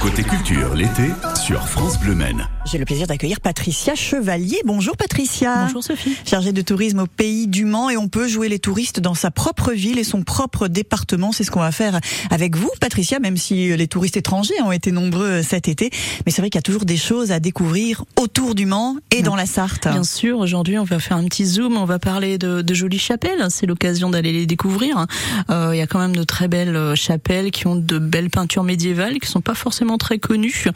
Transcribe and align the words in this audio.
Côté 0.00 0.22
culture, 0.22 0.74
l'été, 0.74 1.10
sur 1.50 1.66
France 1.66 1.98
Bleu 1.98 2.14
Maine. 2.14 2.46
J'ai 2.64 2.78
le 2.78 2.84
plaisir 2.84 3.08
d'accueillir 3.08 3.40
Patricia 3.40 3.96
Chevalier. 3.96 4.60
Bonjour 4.64 4.96
Patricia. 4.96 5.64
Bonjour 5.64 5.82
Sophie. 5.82 6.16
Chargée 6.24 6.52
de 6.52 6.62
tourisme 6.62 7.00
au 7.00 7.06
pays 7.08 7.48
du 7.48 7.64
Mans 7.64 7.90
et 7.90 7.96
on 7.96 8.06
peut 8.06 8.28
jouer 8.28 8.48
les 8.48 8.60
touristes 8.60 9.00
dans 9.00 9.14
sa 9.14 9.32
propre 9.32 9.72
ville 9.72 9.98
et 9.98 10.04
son 10.04 10.22
propre 10.22 10.68
département. 10.68 11.32
C'est 11.32 11.42
ce 11.42 11.50
qu'on 11.50 11.58
va 11.58 11.72
faire 11.72 11.98
avec 12.30 12.56
vous 12.56 12.70
Patricia, 12.80 13.18
même 13.18 13.36
si 13.36 13.76
les 13.76 13.88
touristes 13.88 14.16
étrangers 14.16 14.54
ont 14.62 14.70
été 14.70 14.92
nombreux 14.92 15.42
cet 15.42 15.66
été. 15.66 15.90
Mais 16.24 16.30
c'est 16.30 16.40
vrai 16.40 16.50
qu'il 16.50 16.58
y 16.58 16.60
a 16.60 16.62
toujours 16.62 16.84
des 16.84 16.98
choses 16.98 17.32
à 17.32 17.40
découvrir 17.40 18.04
autour 18.20 18.54
du 18.54 18.66
Mans 18.66 18.98
et 19.10 19.22
dans 19.22 19.34
la 19.34 19.46
Sarthe. 19.46 19.88
Bien 19.88 20.04
sûr, 20.04 20.38
aujourd'hui 20.38 20.78
on 20.78 20.84
va 20.84 21.00
faire 21.00 21.16
un 21.16 21.24
petit 21.24 21.46
zoom, 21.46 21.76
on 21.76 21.86
va 21.86 21.98
parler 21.98 22.38
de, 22.38 22.62
de 22.62 22.74
jolies 22.74 23.00
chapelles. 23.00 23.44
C'est 23.48 23.66
l'occasion 23.66 24.10
d'aller 24.10 24.32
les 24.32 24.46
découvrir. 24.46 25.06
Euh, 25.50 25.70
il 25.74 25.78
y 25.78 25.82
a 25.82 25.88
quand 25.88 25.98
même 25.98 26.14
de 26.14 26.22
très 26.22 26.46
belles 26.46 26.94
chapelles 26.94 27.50
qui 27.50 27.66
ont 27.66 27.74
de 27.74 27.98
belles 27.98 28.30
peintures 28.30 28.62
médiévales 28.62 29.18
qui 29.18 29.28
sont 29.28 29.40
pas 29.40 29.54
forcément 29.54 29.98
très 29.98 30.20
connues. 30.20 30.66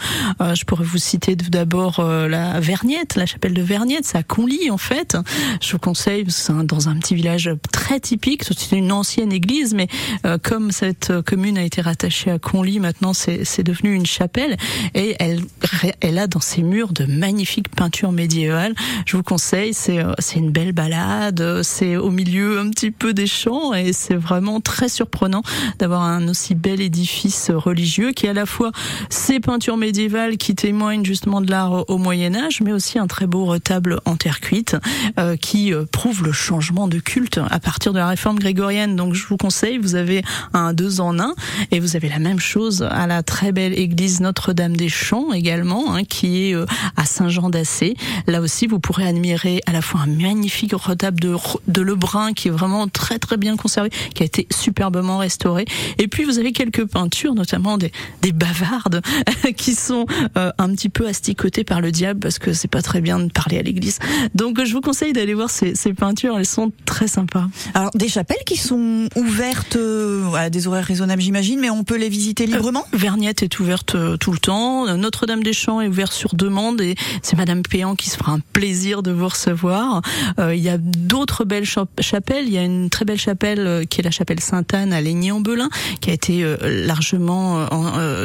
Euh, 0.41 0.57
je 0.57 0.64
pourrais 0.65 0.85
vous 0.85 0.99
citer 0.99 1.37
d'abord 1.37 2.01
euh, 2.01 2.29
la 2.29 2.61
Verniette, 2.61 3.17
la 3.17 3.27
chapelle 3.27 3.55
de 3.55 3.63
Verniette, 3.63 4.05
c'est 4.05 4.19
à 4.19 4.23
Conly 4.23 4.71
en 4.71 4.79
fait. 4.79 5.17
Je 5.61 5.73
vous 5.73 5.79
conseille, 5.79 6.25
c'est 6.29 6.53
dans 6.65 6.89
un 6.89 6.97
petit 6.97 7.15
village 7.15 7.51
très 7.73 8.01
typique. 8.01 8.45
C'est 8.45 8.77
une 8.77 8.93
ancienne 8.93 9.33
église, 9.33 9.75
mais 9.75 9.89
euh, 10.27 10.39
comme 10.43 10.71
cette 10.71 11.13
commune 11.23 11.59
a 11.59 11.63
été 11.63 11.81
rattachée 11.81 12.31
à 12.31 12.39
Conly, 12.39 12.81
maintenant 12.81 13.13
c'est 13.15 13.63
devenu 13.63 13.95
une 13.95 14.07
chapelle 14.07 14.57
et 14.95 15.17
elle, 15.21 16.19
a 16.19 16.27
dans 16.27 16.41
ses 16.41 16.63
murs 16.63 16.93
de 16.93 17.05
magnifiques 17.05 17.69
peintures 17.69 18.13
médiévales. 18.13 18.75
Je 19.07 19.17
vous 19.17 19.23
conseille, 19.23 19.75
c'est 19.75 20.03
une 20.37 20.51
belle 20.51 20.73
balade, 20.73 21.63
c'est 21.63 21.97
au 21.97 22.11
milieu 22.11 22.61
un 22.61 22.71
petit 22.71 22.91
peu 22.91 23.13
des 23.13 23.27
champs 23.27 23.75
et 23.75 23.93
c'est 23.93 24.15
vraiment 24.15 24.61
très 24.61 24.89
surprenant 24.89 25.43
d'avoir 25.79 26.03
un 26.03 26.29
aussi 26.29 26.55
bel 26.55 26.81
édifice 26.81 27.51
religieux 27.51 28.13
qui 28.13 28.29
à 28.29 28.33
la 28.33 28.47
fois 28.47 28.73
ces 29.11 29.41
peintures 29.41 29.77
médiévales 29.77 30.37
qui 30.45 30.55
témoignent 30.55 31.07
justement 31.07 31.41
de 31.41 31.51
l'art 31.51 31.89
au 31.89 31.97
Moyen 31.97 32.35
Âge, 32.35 32.61
mais 32.61 32.71
aussi 32.71 32.99
un 32.99 33.07
très 33.07 33.27
beau 33.27 33.47
retable 33.47 34.01
en 34.05 34.17
terre 34.17 34.41
cuite 34.41 34.77
euh, 35.19 35.37
qui 35.37 35.73
euh, 35.73 35.87
prouve 35.91 36.23
le 36.23 36.33
changement 36.33 36.87
de 36.87 36.99
culte 36.99 37.41
à 37.51 37.61
partir 37.61 37.95
de 37.95 37.99
la 37.99 38.09
réforme 38.09 38.39
grégorienne. 38.39 38.95
Donc 38.95 39.15
je 39.15 39.27
vous 39.27 39.39
conseille, 39.39 39.79
vous 39.79 39.95
avez 39.95 40.23
un 40.53 40.75
deux 40.75 41.01
en 41.01 41.19
un 41.19 41.35
et 41.71 41.81
vous 41.81 41.97
avez 41.97 42.11
la 42.11 42.19
même 42.19 42.41
chose 42.41 42.83
à 42.83 43.07
la 43.07 43.23
très 43.23 43.53
belle 43.53 43.73
église 43.73 44.21
Notre-Dame 44.21 44.77
des 44.77 44.91
Champs 44.91 45.33
également, 45.33 45.95
hein, 45.95 46.05
qui 46.05 46.51
est 46.51 46.55
euh, 46.55 46.67
à 46.99 47.07
Saint-Jean 47.07 47.49
d'Assé. 47.49 47.97
Là 48.27 48.43
aussi, 48.43 48.67
vous 48.67 48.81
pourrez 48.81 49.09
admirer 49.09 49.63
à 49.65 49.73
la 49.73 49.81
fois 49.81 50.03
un 50.03 50.09
magnifique 50.09 50.75
retable 50.75 51.21
de, 51.21 51.37
de 51.69 51.81
Lebrun 51.81 52.35
qui 52.35 52.49
est 52.49 52.51
vraiment 52.51 52.87
très 52.87 53.19
très 53.19 53.39
bien 53.39 53.57
conservé, 53.57 53.89
qui 54.15 54.23
a 54.23 54.27
été 54.27 54.47
superbement 54.53 55.17
restauré. 55.17 55.65
Et 55.97 56.07
puis 56.07 56.25
vous 56.25 56.39
avez 56.39 56.53
quelques 56.53 56.85
peintures, 56.85 57.35
notamment 57.35 57.79
des, 57.79 57.93
des 58.21 58.33
bavardes, 58.33 59.01
qui 59.57 59.75
sont 59.75 60.05
euh, 60.37 60.51
un 60.59 60.71
petit 60.71 60.89
peu 60.89 61.07
asticotées 61.07 61.65
par 61.65 61.81
le 61.81 61.93
diable 61.93 62.21
parce 62.21 62.39
que 62.39 62.53
c'est 62.53 62.69
pas 62.69 62.83
très 62.83 63.01
bien 63.01 63.19
de 63.19 63.31
parler 63.31 63.59
à 63.59 63.63
l'église. 63.63 63.99
Donc 64.35 64.63
je 64.65 64.73
vous 64.73 64.81
conseille 64.81 65.13
d'aller 65.13 65.35
voir 65.35 65.51
ces, 65.51 65.75
ces, 65.75 65.95
peintures, 65.95 66.39
elles 66.39 66.47
sont 66.47 66.73
très 66.85 67.07
sympas. 67.07 67.47
Alors 67.75 67.91
des 67.95 68.09
chapelles 68.09 68.45
qui 68.47 68.57
sont 68.57 69.09
ouvertes 69.17 69.77
euh, 69.77 70.33
à 70.35 70.51
des 70.51 70.67
horaires 70.67 70.85
raisonnables 70.85 71.23
j'imagine, 71.23 71.61
mais 71.61 71.71
on 71.71 71.85
peut 71.85 71.97
les 71.97 72.09
visiter 72.09 72.47
librement? 72.47 72.85
Euh, 72.93 72.97
Verniette 72.97 73.43
est 73.43 73.61
ouverte 73.61 73.95
euh, 73.95 74.17
tout 74.17 74.33
le 74.33 74.39
temps, 74.39 74.97
Notre-Dame 74.97 75.43
des 75.43 75.53
Champs 75.53 75.81
est 75.81 75.89
ouverte 75.89 76.13
sur 76.13 76.35
demande 76.35 76.81
et 76.81 76.95
c'est 77.23 77.37
Madame 77.37 77.63
Péan 77.63 77.95
qui 77.95 78.11
se 78.11 78.17
fera 78.17 78.33
un 78.33 78.41
plaisir 78.41 79.03
de 79.03 79.11
vous 79.11 79.29
recevoir. 79.29 80.03
Euh, 80.39 80.55
il 80.55 80.63
y 80.63 80.69
a 80.69 80.79
d'autres 80.79 81.45
belles 81.45 81.65
chapelles, 81.65 82.47
il 82.47 82.53
y 82.53 82.59
a 82.59 82.65
une 82.65 82.91
très 82.91 83.05
belle 83.05 83.19
chapelle 83.19 83.87
qui 83.89 84.01
est 84.01 84.05
la 84.05 84.11
chapelle 84.11 84.41
Sainte-Anne 84.41 84.93
à 84.93 85.01
Laigny-en-Belin 85.01 85.69
qui 86.01 86.11
a 86.11 86.13
été 86.13 86.45
largement 86.63 87.67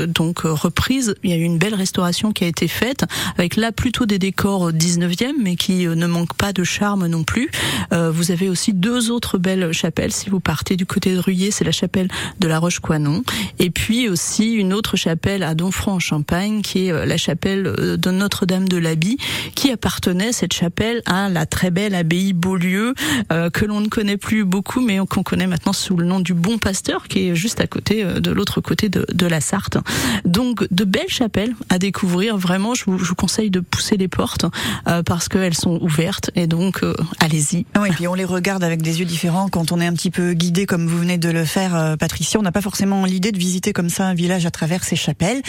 donc 0.07 0.39
reprise. 0.39 1.15
Il 1.23 1.29
y 1.29 1.33
a 1.33 1.37
eu 1.37 1.43
une 1.43 1.57
belle 1.57 1.75
restauration 1.75 1.98
qui 2.33 2.45
a 2.45 2.47
été 2.47 2.69
faite 2.69 3.03
avec 3.37 3.57
là 3.57 3.73
plutôt 3.73 4.05
des 4.05 4.19
décors 4.19 4.71
19e 4.71 5.33
mais 5.43 5.57
qui 5.57 5.85
ne 5.85 6.07
manquent 6.07 6.35
pas 6.35 6.53
de 6.53 6.63
charme 6.63 7.07
non 7.07 7.23
plus. 7.23 7.49
vous 7.91 8.31
avez 8.31 8.47
aussi 8.47 8.73
deux 8.73 9.11
autres 9.11 9.37
belles 9.37 9.73
chapelles 9.73 10.13
si 10.13 10.29
vous 10.29 10.39
partez 10.39 10.77
du 10.77 10.85
côté 10.85 11.13
de 11.13 11.19
Ruyé, 11.19 11.51
c'est 11.51 11.65
la 11.65 11.73
chapelle 11.73 12.07
de 12.39 12.47
la 12.47 12.57
Roche-Coinon 12.57 13.23
et 13.59 13.69
puis 13.69 14.07
aussi 14.07 14.53
une 14.53 14.73
autre 14.73 14.95
chapelle 14.95 15.43
à 15.43 15.55
Donfranc-en-Champagne 15.55 16.61
qui 16.61 16.87
est 16.87 17.05
la 17.05 17.17
chapelle 17.17 17.63
de 17.63 18.11
Notre-Dame 18.11 18.69
de 18.69 18.77
l'Abbey 18.77 19.17
qui 19.55 19.69
appartenait 19.71 20.31
cette 20.31 20.53
chapelle 20.53 21.01
à 21.05 21.27
la 21.27 21.45
très 21.45 21.69
belle 21.69 21.95
abbaye 21.95 22.31
Beaulieu 22.31 22.93
euh, 23.33 23.49
que 23.49 23.65
l'on 23.65 23.81
ne 23.81 23.87
connaît 23.87 24.17
plus 24.17 24.45
beaucoup 24.45 24.79
mais 24.79 24.99
qu'on 25.09 25.23
connaît 25.23 25.47
maintenant 25.47 25.73
sous 25.73 25.97
le 25.97 26.05
nom 26.05 26.21
du 26.21 26.33
Bon 26.33 26.57
Pasteur 26.57 27.07
qui 27.09 27.27
est 27.27 27.35
juste 27.35 27.59
à 27.59 27.67
côté 27.67 28.03
de 28.03 28.31
l'autre 28.31 28.61
côté 28.61 28.87
de, 28.89 29.05
de, 29.11 29.27
la 29.27 29.41
Sarthe. 29.41 29.77
Donc 30.25 30.65
de 30.71 30.83
belles 30.83 31.09
chapelles 31.09 31.55
à 31.69 31.79
découvrir. 31.89 32.37
Vraiment, 32.37 32.75
je 32.75 32.85
vous, 32.85 32.99
je 32.99 33.05
vous 33.05 33.15
conseille 33.15 33.49
de 33.49 33.59
pousser 33.59 33.97
les 33.97 34.07
portes 34.07 34.45
euh, 34.87 35.01
parce 35.03 35.27
qu'elles 35.27 35.55
sont 35.55 35.79
ouvertes 35.81 36.29
et 36.35 36.45
donc 36.45 36.83
euh, 36.83 36.93
allez-y. 37.19 37.65
Oui, 37.79 37.89
et 37.89 37.91
puis 37.91 38.07
on 38.07 38.13
les 38.13 38.25
regarde 38.25 38.63
avec 38.63 38.81
des 38.81 38.99
yeux 38.99 39.05
différents 39.05 39.49
quand 39.49 39.71
on 39.71 39.81
est 39.81 39.87
un 39.87 39.93
petit 39.93 40.11
peu 40.11 40.33
guidé 40.33 40.65
comme 40.65 40.87
vous 40.87 40.99
venez 40.99 41.17
de 41.17 41.29
le 41.29 41.45
faire, 41.45 41.95
Patricia. 41.99 42.39
On 42.39 42.43
n'a 42.43 42.51
pas 42.51 42.61
forcément 42.61 43.05
l'idée 43.05 43.31
de 43.31 43.39
visiter 43.39 43.73
comme 43.73 43.89
ça 43.89 44.05
un 44.05 44.13
village 44.13 44.45
à 44.45 44.51
travers 44.51 44.83
ces 44.83 44.95
chapelles. 44.95 45.41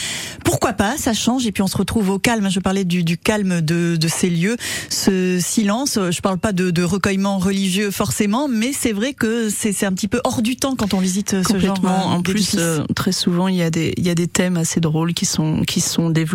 Pourquoi 0.45 0.73
pas? 0.73 0.97
Ça 0.97 1.13
change 1.13 1.47
et 1.47 1.53
puis 1.53 1.63
on 1.63 1.67
se 1.67 1.77
retrouve 1.77 2.11
au 2.11 2.19
calme. 2.19 2.51
Je 2.51 2.61
parlais 2.61 2.85
du, 2.85 3.05
du 3.05 3.19
calme 3.19 3.61
de, 3.61 3.97
de, 3.97 4.09
ces 4.09 4.31
lieux, 4.31 4.57
ce 4.89 5.39
silence. 5.41 5.99
Je 6.11 6.21
parle 6.21 6.39
pas 6.39 6.53
de, 6.53 6.71
de 6.71 6.83
recueillement 6.83 7.39
religieux 7.39 7.91
forcément, 7.91 8.49
mais 8.49 8.73
c'est 8.73 8.93
vrai 8.93 9.13
que 9.15 9.51
c'est 9.51 9.85
un 9.85 9.93
petit 9.93 10.09
peu 10.09 10.21
hors 10.25 10.43
du 10.43 10.57
temps 10.57 10.75
quand 10.77 10.95
on 10.95 11.01
visite 11.01 11.37
ce 11.43 11.59
genre. 11.59 11.79
En 11.85 12.23
plus, 12.23 12.57
euh, 12.59 12.85
très 12.95 13.13
souvent, 13.13 13.49
il 13.49 13.57
y 13.57 13.63
a 13.63 13.71
des 13.71 13.95
il 13.97 14.07
y 14.07 14.11
a 14.11 14.15
des 14.15 14.29
thèmes 14.29 14.57
assez 14.57 14.81
drôles 14.81 15.15
qui 15.15 15.27
sont 15.27 15.63
qui 15.63 15.81
sont 15.81 16.11
développés. 16.11 16.30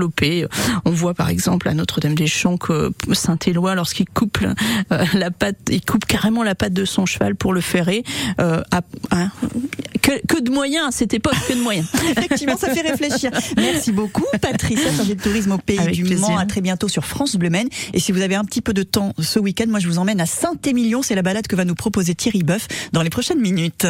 On 0.86 0.92
voit 0.92 1.14
par 1.14 1.30
exemple 1.30 1.68
à 1.68 1.74
Notre-Dame-des-Champs 1.74 2.58
que 2.58 2.92
Saint-Éloi, 3.14 3.76
lorsqu'il 3.76 4.08
coupe 4.10 4.40
euh, 4.92 5.06
la 5.14 5.32
patte, 5.32 5.58
il 5.70 5.82
coupe 5.82 6.06
carrément 6.06 6.44
la 6.44 6.56
patte 6.56 6.74
de 6.74 6.86
son 6.86 7.06
cheval 7.06 7.36
pour 7.36 7.54
le 7.54 7.62
ferrer. 7.62 8.04
Euh, 8.40 8.62
à, 8.72 8.82
hein, 9.12 9.32
que, 10.02 10.12
que, 10.28 10.42
de 10.42 10.52
moyens 10.52 10.88
à 10.88 10.92
cette 10.92 11.14
époque, 11.14 11.36
que 11.48 11.54
de 11.54 11.62
moyens. 11.62 11.88
Effectivement, 12.18 12.58
ça 12.58 12.74
fait 12.74 12.82
réfléchir. 12.82 13.32
Merci 13.58 13.92
beaucoup, 13.92 14.26
Patricia, 14.40 14.92
chargée 14.96 15.16
de 15.16 15.22
tourisme 15.22 15.54
au 15.54 15.58
Pays 15.58 15.80
du 15.92 16.16
Mans. 16.16 16.38
À 16.38 16.46
très 16.46 16.62
bientôt 16.62 16.88
sur 16.88 17.06
France 17.06 17.36
Bleu 17.36 17.50
Maine. 17.50 17.70
Et 17.94 18.00
si 18.00 18.12
vous 18.12 18.22
avez 18.22 18.36
un 18.36 18.44
petit 18.44 18.62
peu 18.62 18.74
de 18.74 18.84
temps 18.84 19.14
ce 19.20 19.40
week-end, 19.40 19.66
moi 19.68 19.80
je 19.80 19.88
vous 19.88 19.98
emmène 19.98 20.22
à 20.22 20.26
Saint-Émilion. 20.26 21.02
C'est 21.02 21.16
la 21.16 21.22
balade 21.22 21.48
que 21.48 21.56
va 21.56 21.66
nous 21.66 21.76
proposer 21.76 22.14
Thierry 22.14 22.44
Boeuf 22.44 22.68
dans 22.92 23.02
les 23.02 23.10
prochaines 23.10 23.40
minutes. 23.40 23.88